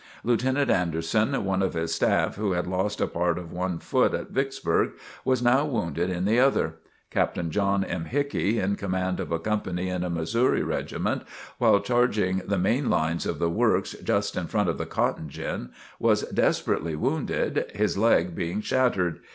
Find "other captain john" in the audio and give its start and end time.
6.39-7.83